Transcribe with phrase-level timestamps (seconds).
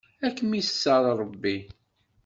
[0.25, 1.57] Ad kem-iṣer Ṛebbi.